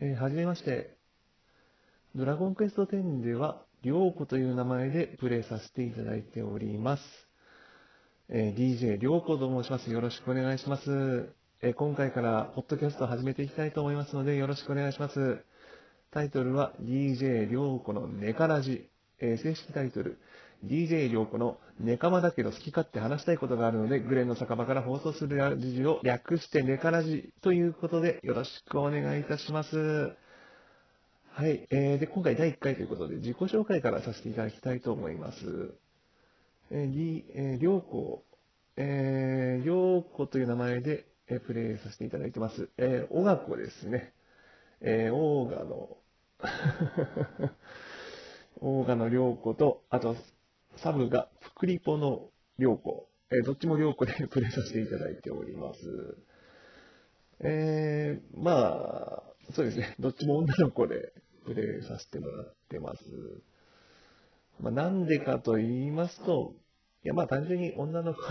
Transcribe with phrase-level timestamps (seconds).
[0.00, 0.96] えーはじめまして。
[2.14, 7.02] ドラゴンクエスト10では、りょうこという名前でプレイさせていただいております。
[8.28, 9.90] えー DJ りょうこと申します。
[9.90, 11.34] よろしくお願いします。
[11.62, 15.44] えー今回から、ポッドキャストを始めていきたいと思いますので、よろしくお願いします。
[16.12, 18.88] タイトルは、DJ りょうこのネカラジ。
[19.18, 20.18] え正式タイトル、
[20.64, 30.16] DJ りょうこのネカマだけど好き勝手話したいことがあるので、グレンの酒場から放送するラジを略してネカラジということで、よろしくお願いいたします。
[31.30, 31.68] はい。
[31.70, 35.74] えーで、今回第1回ということで、自己紹介からさせていただきたいと思います。
[36.72, 38.24] えー、り、えー、りょうこ、
[38.76, 42.68] えー、りょうこという名前で、えープレイさせていただいてます。
[42.78, 44.12] えー、おがこですね。
[44.80, 45.96] えー、オーガの、
[48.60, 50.16] オーガのりょうこと、あと、
[50.82, 53.08] サブが、プクリポのりょうこ。
[53.30, 56.16] えーどっちもりょうこで プレイさせていただいております。
[57.40, 59.94] えー、まあ、そうですね。
[59.98, 61.12] どっちも女の子で
[61.44, 63.04] プレイさせてもらってます。
[64.60, 66.54] まあ、なんでかと言いますと、
[67.04, 68.20] いや、まあ、単純に女の子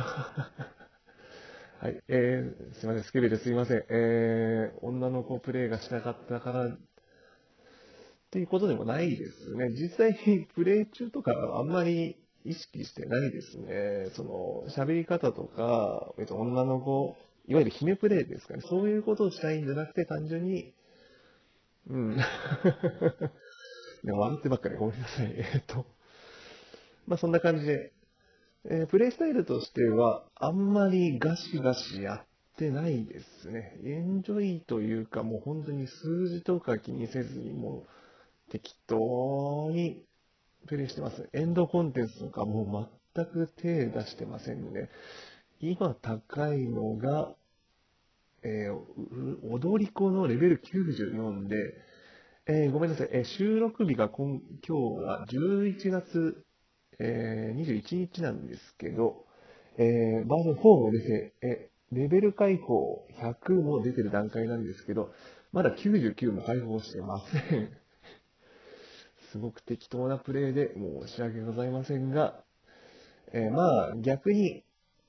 [1.79, 3.85] はい、えー、すいません、スケベですいません。
[3.89, 9.69] えー、女の子プレイがしたかったから、っていうことでもないですね。
[9.69, 14.11] 実際にプレイ中とかあんまり意識してないですね。
[14.15, 17.15] その、喋り方とか、えっと、女の子、
[17.47, 18.61] いわゆる姫プレイですかね。
[18.69, 20.73] そういうことをしたいんじゃなくて、単純に、
[21.89, 22.17] うん。
[24.03, 25.33] いや笑ってばっかりごめんなさい。
[25.35, 25.85] えっと、
[27.07, 27.93] まあそんな感じで、
[28.65, 32.25] えープレイスタイルとしては、あんまりガシガシやっ
[32.57, 33.79] てないですね。
[33.83, 37.85] エンジョイというか、もう本当に数字とか気にせずに、も
[38.47, 40.06] う適当に
[40.65, 41.29] プレイしてます。
[41.33, 44.89] エンドコンテンツとかもう全く手出してませんね。
[45.59, 47.33] 今高いのが、
[48.43, 51.73] えー踊り子のレベル94で、
[52.47, 56.45] えーごめんなさい、えー収録日が今今日は11月、
[56.99, 59.25] えー21日なんですけど、
[59.77, 65.11] えーバージョン4も出て、えレベル解放100も出てる段階なんですけど、
[65.53, 67.69] まだ99も解放してません。
[69.31, 72.43] すごく適当なプレイで申し訳ございませんが、
[73.33, 74.63] えーまあ逆に、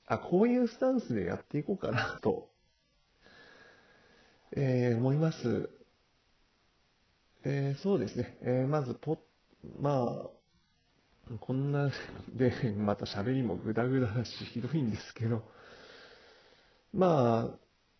[0.07, 2.49] あ、こういうスタンスでやっていこうかなと、
[4.55, 5.69] えー思います。
[7.43, 8.37] えーそうですね。
[8.41, 9.17] えまずポ、
[9.79, 10.29] ま
[11.31, 11.91] あ、こんな
[12.35, 15.43] で、また喋りもグダグダだし、ひどいんですけど、
[16.93, 17.51] ま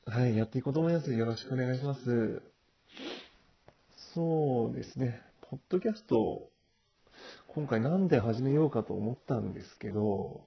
[0.06, 1.14] あ、はい、やっていこうと思います。
[1.14, 2.42] よろしくお願いします。
[4.16, 5.22] そうですね。
[5.50, 6.52] ポッドキャスト、
[7.48, 10.42] 今回なんで始めようかと思ったんですけど、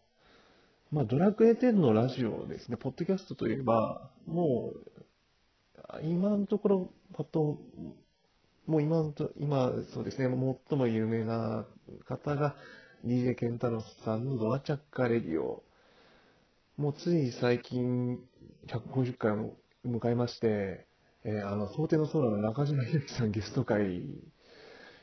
[0.93, 2.77] まあ、ドラクエ10のラジオですね。
[2.77, 7.59] ポッドキャストといえば、もう、今のところ、パッと、
[8.69, 10.29] もう今のと、今、そうですね、
[10.71, 11.67] 最も有名な
[12.07, 12.55] 方が、
[13.05, 15.65] DJ ケンタロスさんのドアチャッカレディオ。
[16.77, 18.21] もうつい最近、
[18.69, 20.87] 150回を迎えまして、
[21.25, 24.05] えーあの、想定の空の中島ひろきさんゲスト会、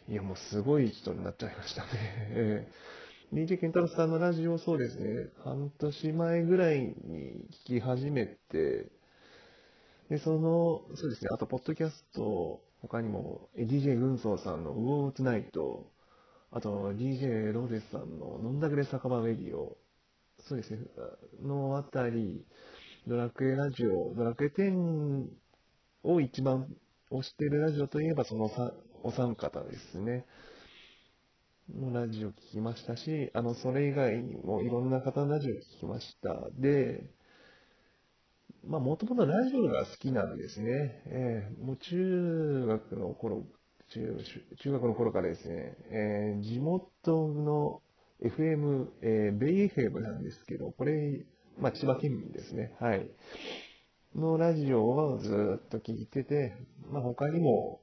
[0.10, 1.90] いや、もうすごい人になっちゃいましたね。
[2.36, 2.90] えー
[3.32, 8.90] DJ ケンタロスさんのラジオ、そうですね、半年前ぐらいに聞き始めて、
[10.10, 15.92] で、その、そうですね、あと、ポッドキャスト、他にも、DJ 軍曹さんのウォーツナイト、
[16.52, 19.78] あと、DJ ローゼスさんの飲んだくれ酒場ウェディオ、
[20.40, 20.80] そうですね、
[21.44, 22.46] のあたり、
[23.08, 25.28] ドラクエラジオ、ドラクエ10
[26.04, 26.68] を一番
[27.12, 28.74] 推してるラジオといえば、そのさ
[29.04, 30.26] お三方ですね。
[31.74, 36.50] のラジオ聞きましたし、あの、それ以外にもいろんな方のラジオ聞きました。
[36.58, 37.10] で、
[38.66, 41.04] まあ、もともとラジオが好きなんですね。
[41.06, 43.46] ええもう中学の頃、
[43.94, 44.18] 中、
[44.62, 47.82] 中学の頃からですね、えー地元の
[48.24, 51.26] FM、えーベイ FM なんですけど、これ、
[51.58, 52.76] まあ、千葉県民ですね。
[52.80, 53.10] はい。
[54.16, 56.56] のラジオをずっと聞いてて、
[56.92, 57.80] まあ、他にも、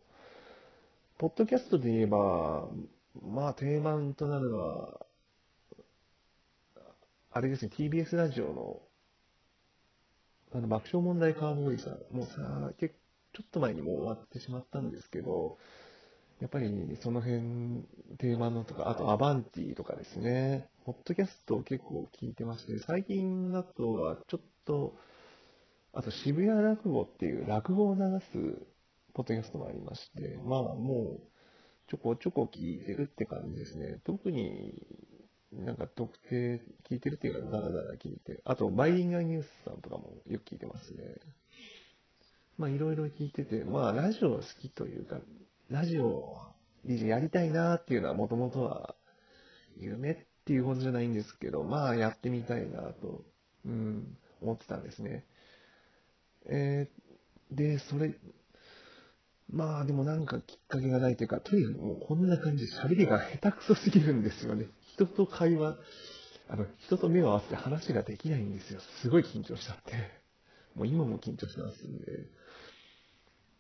[1.19, 2.69] ポッドキャストで言えば、
[3.23, 5.07] まあ、定番となるのは、
[7.33, 8.81] あれですね、TBS ラジオの、
[10.53, 12.95] あの、爆笑問題カーボーイさん、もうさ、結
[13.37, 15.59] ちょっと前にもう終わってしまったんですけど、
[16.41, 17.85] やっぱりその辺、
[18.17, 24.97] 定番のとか、あとアバンティとかですね、ポッドキャストを結構聞いてまして、最近だとはちょっと、
[25.93, 28.01] あと渋谷落語っていう落語を流
[28.33, 28.67] す
[29.17, 31.21] ポッドキャストもありまして、まあもう
[31.89, 33.99] ちょこちょこ聞いてるって感じですね。
[34.05, 34.75] 特に
[35.53, 36.61] なんか特定
[36.91, 38.43] 聞いてるっていうか、だらだら聞いて。
[38.45, 41.03] あと、バイリンガーニュースさんとかもよく聞いてますね。
[42.59, 45.19] まあいろいろ聞いてて、まあラジオ好きというか、
[45.71, 46.37] ラジオ
[46.85, 48.97] やりたいなっていうのはもともとは
[49.79, 53.25] 夢っていうことじゃないんですけど、まあやってみたいなと、
[53.65, 55.25] うん、思ってたんですね。
[56.45, 58.15] えー、で、それ、
[59.51, 64.67] まあでもなんかきっかけがないというか、とにかくもうこんな感じで喋りが下手くそすぎるんですよね。
[64.95, 65.77] 人と会話、
[66.49, 68.81] あの、人と目を合わせて話ができないんですよ。
[69.03, 69.93] すごい緊張しちゃって。
[70.75, 72.05] もう今も緊張してますんで。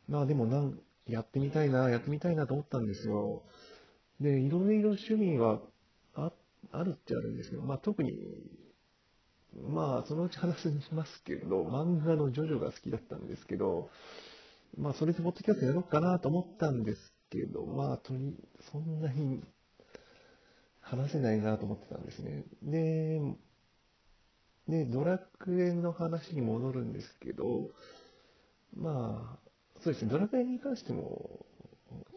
[0.08, 3.42] まあでもなん、やってみたいな、やってみたいなと思ったんですよ。
[4.20, 5.60] で、いろいろ趣味は
[6.14, 6.32] あ
[6.72, 8.12] あるっちゃあるんですけど、まあ特に、
[9.68, 13.90] まあそのうち話しますけど、漫画のジョジョが好きだったんですけど、
[14.76, 18.34] まあそれでポッドキャストやろうかなと思ったんですけど、まあとに、
[18.70, 19.42] そんなに
[20.80, 22.44] 話せないなと思ってたんですね。
[22.62, 23.20] で、
[24.68, 27.70] で、ドラクエの話に戻るんですけど、
[28.76, 31.46] まあ、そうですね、ドラクエに関しても、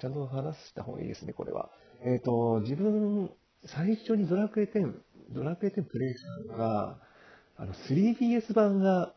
[0.01, 1.69] ちゃんと話した方がいいですね、これは。
[2.01, 3.31] えっ、ー、と、自分、
[3.65, 4.93] 最初にドラクエ10、
[5.31, 6.97] ドラクエ10プレイしたのが、
[7.57, 9.13] あの、3DS 版が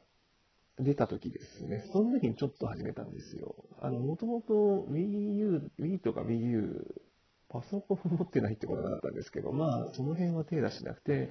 [0.79, 1.85] 出た時ですね。
[1.93, 3.55] その時にちょっと始めたんですよ。
[3.81, 7.03] あの、もともと Wii U、Wii とか Wii U、
[7.49, 11.31] パソコン持ってないってことだったんですけど、まあ、その辺は手出しなくて、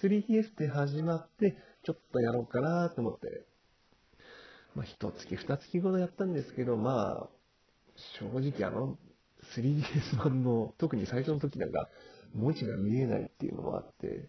[0.00, 3.46] 3DS で始まって、ちょっとやろうかなと思って、
[4.76, 7.28] まあ、一月、二月ほどやったんですけど、まあ、
[8.20, 8.96] 正直あの、
[9.56, 11.88] 3DS 版の、特に最初の時なんか、
[12.34, 14.28] 文字が見えないっていうのもあって、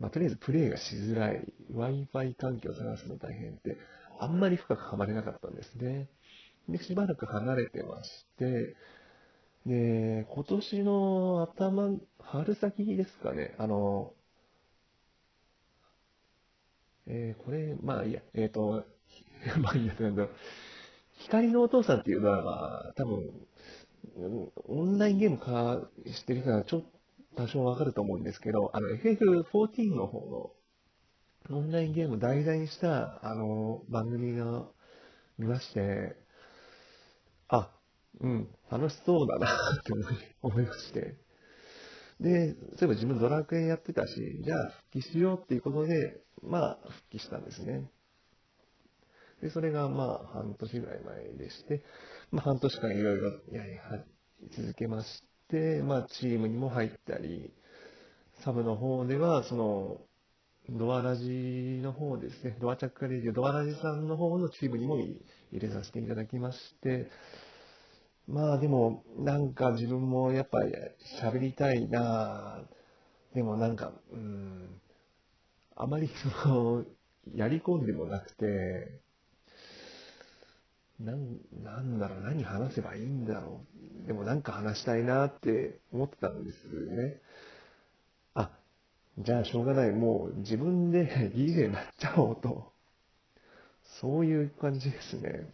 [0.00, 3.76] まあ、とりあえずプレイがしづらい、Wi-Fi 環境を探すの大変って、
[4.18, 6.08] あんまり深くはまれなかったんですね。
[6.68, 8.74] で、しばらく離れてまして、
[9.66, 14.14] で、今年の頭、春先ですかね、あの、
[17.06, 18.86] えー、これ、まあいいや、えっ、ー、と、
[19.60, 20.28] まあいいや、なんだ
[21.18, 23.30] 光のお父さんっていうドラマ、多分、
[24.66, 26.99] オンラインゲーム化してる人はちょっと
[27.40, 30.52] 多少わかると思うんですけど、あの FF14 の方
[31.48, 34.66] のオンラインゲームを題材にしたあの番組が
[35.38, 36.16] 見まして、
[37.48, 37.70] あ、
[38.20, 39.92] うん、楽しそうだなって
[40.42, 41.16] 思いまして。
[42.20, 47.90] で、そういえば自分ドラクエやってたし、じゃあ復帰しようっていうことで、まあ復帰したんですね。
[49.40, 51.82] で、それがまあ半年ぐらい前でして、
[52.30, 53.78] まあ半年間いろいろやり
[54.50, 55.08] 続けまし、
[55.82, 57.52] まあチームにも入ったり、
[58.44, 60.00] サブの方では、その、
[60.68, 65.20] ドアラジの方ですね、ドアチャックレディオ、ドアラジさんの方のチームにも入
[65.52, 67.10] れさせていただきまして、
[68.28, 70.72] まあでも、なんか自分もやっぱり
[71.20, 72.62] 喋りたいな
[73.34, 74.80] でもなんか、うん、
[75.76, 76.10] あまり
[76.42, 76.84] その、
[77.34, 79.00] やり込んでもなくて、
[81.00, 83.64] なん、なんだろう、何話せばいいんだろ
[84.04, 84.06] う。
[84.06, 86.56] でもなんか話したいなって思ってたんです
[86.94, 87.20] ね。
[88.34, 88.50] あ、
[89.18, 89.92] じゃあしょうがない。
[89.92, 92.72] もう自分で DJ になっちゃおうと。
[94.00, 95.52] そういう感じですね。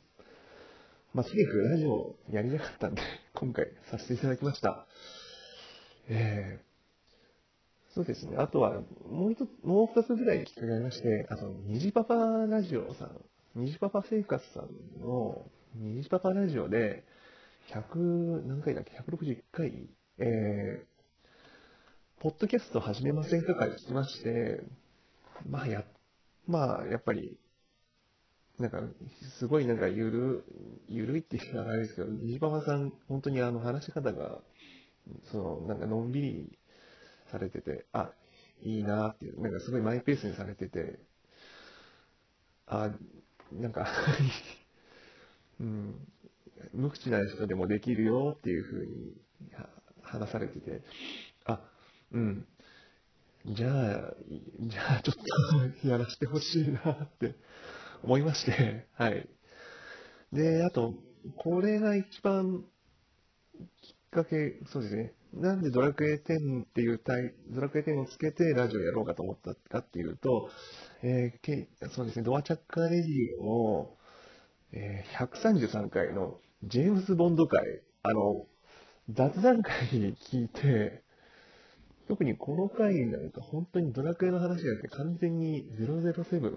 [1.14, 3.02] まあ、とにかくラジオやりたかったんで、
[3.34, 4.86] 今回させていただきました。
[6.08, 8.36] えー、そうですね。
[8.36, 12.14] あとは、もう一つ、もう二つぐらいきっかけありまして、あと、虹パパ
[12.46, 13.20] ラジオさん、
[13.56, 17.04] 虹パパ生活さんの、虹パパラジオで、
[17.72, 19.88] 100、何回だっけ ?161 回、
[20.18, 24.60] えー、ポッドキャスト始めませんかから聞きまして、
[25.48, 25.84] まあや、
[26.46, 27.38] まあ、やっぱり、
[28.58, 28.82] なんか、
[29.38, 30.44] すごいなんかゆる、
[30.90, 34.42] ゆるいっていうのはあれですけど、虹パパさん、本当にあの話し方が、
[35.32, 36.58] その、なんかのんびり
[37.32, 38.10] されてて、あ、
[38.60, 40.98] いいなっていう、なんかすごいマイペースにされてて、
[42.66, 42.90] あ、
[43.52, 43.86] なんか
[45.60, 45.94] うん、
[46.72, 49.14] 無口な人でもできるよっていうふうに
[50.02, 50.82] 話されてて、
[51.44, 51.60] あ、
[52.12, 52.46] うん、
[53.46, 54.14] じゃあ、
[54.60, 57.34] じゃあちょっとやらせてほしいなって
[58.02, 59.28] 思いまして、はい。
[60.32, 60.94] で、あと、
[61.36, 62.64] これが一番
[63.80, 65.12] きっかけ、そうですね。
[65.32, 70.50] なんでドラクエ10っていうタイ、ドラクエ10をつけてラジオやろうかと思ったかっていうと、
[71.02, 73.90] えー、けそうですね、ドアチャッカーレディオの、
[74.72, 78.46] えー、133回のジェームズ・ボンド会、あの、
[79.10, 81.02] 雑談会に聞いて、
[82.08, 86.52] 特にこの回なんか本当にドラクエの話じゃなくて完全に007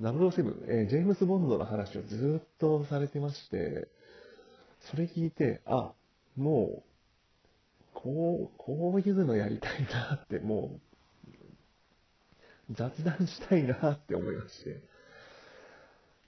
[0.00, 3.88] 007、え、ジェームス・ボンドの話をずっとされてまして、
[4.80, 5.92] それ聞いて、あ、
[6.36, 6.82] もう、
[7.94, 10.91] こう、こういうのやりたいなって、もう、
[12.70, 14.82] 雑談したいなって思いまして。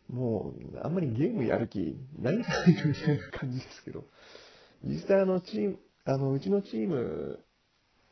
[0.09, 4.05] もう、あんまりゲームやる気ないんじゃないかみたいな感じですけど、
[4.85, 7.41] 実際あの、チーム、あの、うちのチーム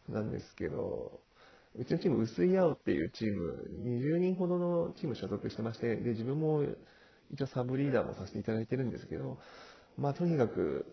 [0.08, 1.20] なんですけど、
[1.74, 6.64] うちのチーム、薄い青っていうチーム、20人ほどのチーム所属してまして、で、自分も
[7.32, 9.38] 一応サブリーダーもさせていただいてるんですけど、
[9.98, 10.86] まあとにかく、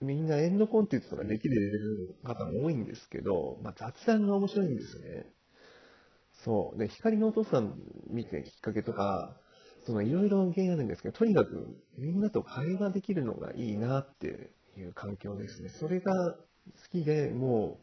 [0.00, 5.26] みんなエンドコンテンツとかできる方も多いんですけど、まあ雑談が面白いんですね。
[6.44, 6.78] そう。
[6.78, 7.74] で、光のお父さん
[8.08, 9.36] 見てきっかけとか、
[9.84, 15.68] そのいろいろ原因あるんですけど、とにかくみんなと会話できるのがいいなっていう環境ですね。
[15.68, 16.38] それが好
[16.90, 17.80] きでも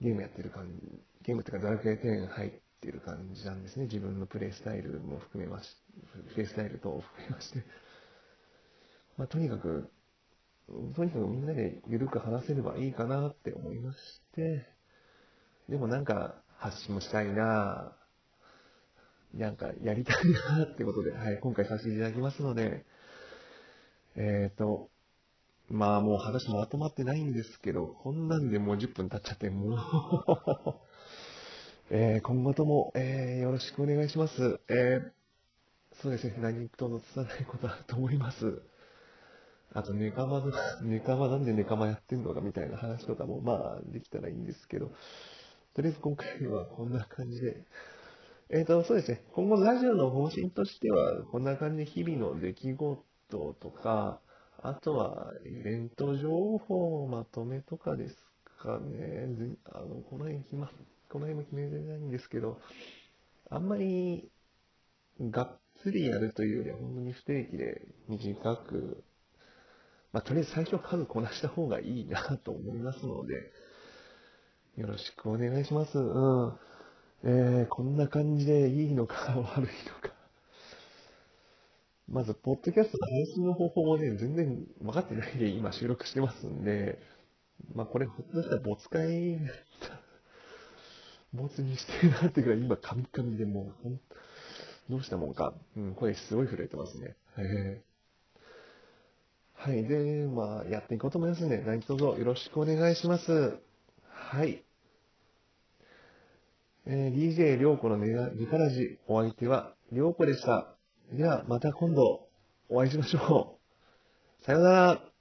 [0.00, 3.84] うゲームやってる感じ、ゲームっていうかドラクエ10入ってる感じなんですね。
[3.84, 5.68] 自分のプレイスタイルも含めまし、
[6.32, 7.62] プレイスタイルと含めまして。
[9.16, 9.90] まあ、とにかく、
[10.94, 14.66] とにかくみんなで緩く話せればいいかなって思いまして、
[15.68, 17.92] でもなんか発信もしたいな
[19.34, 20.16] なんかやりたい
[20.56, 22.86] なってことで、はい、今回させていただきますので、
[24.16, 24.88] えっ、ー、と、
[25.68, 29.78] まあもう話もまとまってないんですけど、こんなんでもう10分経っちゃって、もう
[31.90, 34.60] えー、今後とも、えー、よろしくお願いします。
[34.68, 35.10] えー、
[36.00, 38.62] そうですね、何ともつないことあると思います。
[39.74, 40.52] あと、ネカマの、
[40.82, 44.92] ネカマなんでネカマやってんのかみたいな話とかも、まあ、できたらいいんですけど、
[45.74, 47.64] とりあえず今回はこんな感じで、
[48.48, 49.24] えっ、ー、と、そうですね。
[49.32, 53.02] 今後ラジオの方針としては、こんな感じで日々の出来事
[53.60, 54.20] とか、
[54.62, 58.16] あとはイベント情報まとめとかです
[58.62, 59.26] かね。
[59.64, 60.70] あの、この辺決ま、
[61.10, 62.60] この辺も決めてないんですけど、
[63.50, 64.30] あんまり
[65.20, 69.02] がっつりやるというよりは、本当に不定期で短く、
[70.12, 73.50] まあ、とりあえず最初数こなした方がいいなと思いますので、
[74.76, 75.98] よろしくお願いします。
[75.98, 76.52] うん。
[77.22, 79.14] えー、こんな感じでいいのか
[79.56, 80.12] 悪いのか。
[82.08, 86.98] まず、ポッドキャストの配信の方法をね、全然分かってないで今収録してますんで、
[87.72, 89.38] まあこれ、ひょっとしたら没会
[91.32, 93.98] 没にしてるなってくらい今、カミカミでもう、
[94.90, 95.54] どうしたもんか。
[95.76, 97.14] うん、声すごい震えてますね。
[97.36, 99.86] えー、はい。
[99.86, 103.56] で、まあ、やっていこうと思いますので、何卒よろしくお願いします。
[104.30, 104.64] はい。
[106.86, 110.74] えー、DJ りょうこのネガラジ、お相手はりょうこでした。
[111.12, 112.26] では、また今度
[112.68, 113.58] お会いしましょ
[114.40, 114.44] う。
[114.44, 115.13] さようなら。